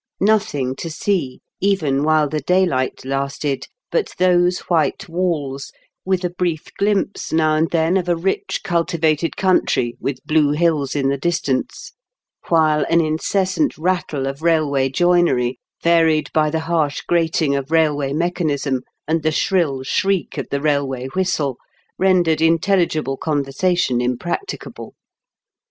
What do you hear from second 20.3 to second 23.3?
of the railway whistle, rendered intelligible